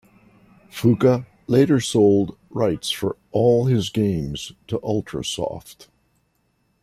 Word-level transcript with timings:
Fuka 0.71 1.27
later 1.45 1.79
sold 1.79 2.35
rights 2.49 2.89
for 2.89 3.17
all 3.31 3.65
his 3.67 3.91
games 3.91 4.51
to 4.65 4.79
Ultrasoft. 4.79 5.89